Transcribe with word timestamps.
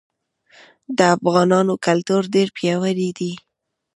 د 0.97 0.99
افغانانو 1.15 1.73
کلتور 1.85 2.21
ډير 2.35 2.47
پیاوړی 2.57 3.09
دی. 3.19 3.33